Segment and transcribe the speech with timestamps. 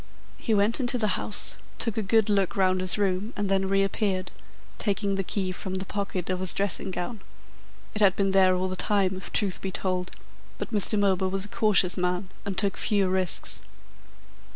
[0.39, 4.31] He went into the house, took a good look round his room, and then reappeared,
[4.79, 7.19] taking the key from the pocket of his dressing gown.
[7.93, 10.09] It had been there all the time, if the truth be told,
[10.57, 10.97] but Mr.
[10.97, 13.61] Milburgh was a cautious man and took few risks.